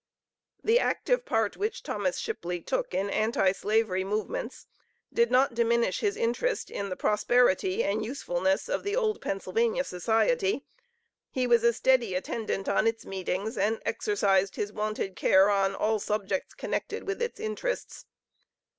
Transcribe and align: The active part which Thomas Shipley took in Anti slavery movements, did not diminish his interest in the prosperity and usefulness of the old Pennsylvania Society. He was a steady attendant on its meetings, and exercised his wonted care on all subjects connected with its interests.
The 0.63 0.79
active 0.79 1.25
part 1.25 1.57
which 1.57 1.83
Thomas 1.83 2.17
Shipley 2.17 2.59
took 2.59 2.95
in 2.95 3.11
Anti 3.11 3.51
slavery 3.51 4.03
movements, 4.03 4.65
did 5.13 5.29
not 5.29 5.53
diminish 5.53 5.99
his 5.99 6.17
interest 6.17 6.71
in 6.71 6.89
the 6.89 6.95
prosperity 6.95 7.83
and 7.83 8.03
usefulness 8.03 8.67
of 8.67 8.81
the 8.81 8.95
old 8.95 9.21
Pennsylvania 9.21 9.83
Society. 9.83 10.65
He 11.29 11.45
was 11.45 11.63
a 11.63 11.71
steady 11.71 12.15
attendant 12.15 12.67
on 12.67 12.87
its 12.87 13.05
meetings, 13.05 13.59
and 13.59 13.79
exercised 13.85 14.55
his 14.55 14.73
wonted 14.73 15.15
care 15.15 15.51
on 15.51 15.75
all 15.75 15.99
subjects 15.99 16.55
connected 16.55 17.05
with 17.05 17.21
its 17.21 17.39
interests. 17.39 18.05